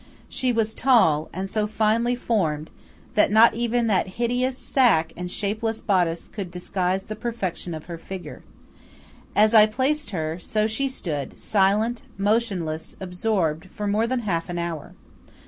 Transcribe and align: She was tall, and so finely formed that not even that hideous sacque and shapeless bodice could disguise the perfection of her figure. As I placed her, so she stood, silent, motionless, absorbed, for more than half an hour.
She 0.29 0.51
was 0.51 0.73
tall, 0.73 1.29
and 1.31 1.47
so 1.47 1.67
finely 1.67 2.15
formed 2.15 2.71
that 3.13 3.31
not 3.31 3.53
even 3.53 3.85
that 3.85 4.07
hideous 4.17 4.57
sacque 4.57 5.13
and 5.15 5.29
shapeless 5.29 5.79
bodice 5.79 6.27
could 6.27 6.49
disguise 6.49 7.03
the 7.03 7.15
perfection 7.15 7.75
of 7.75 7.85
her 7.85 7.99
figure. 7.99 8.41
As 9.35 9.53
I 9.53 9.67
placed 9.67 10.09
her, 10.09 10.39
so 10.39 10.65
she 10.65 10.87
stood, 10.89 11.39
silent, 11.39 12.01
motionless, 12.17 12.95
absorbed, 12.99 13.65
for 13.65 13.85
more 13.85 14.07
than 14.07 14.21
half 14.21 14.49
an 14.49 14.57
hour. 14.57 14.95